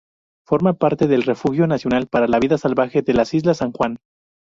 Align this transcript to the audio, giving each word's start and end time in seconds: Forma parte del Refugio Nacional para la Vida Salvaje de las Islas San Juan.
Forma 0.47 0.73
parte 0.73 1.05
del 1.05 1.21
Refugio 1.21 1.67
Nacional 1.67 2.07
para 2.07 2.27
la 2.27 2.39
Vida 2.39 2.57
Salvaje 2.57 3.03
de 3.03 3.13
las 3.13 3.35
Islas 3.35 3.57
San 3.57 3.71
Juan. 3.71 3.99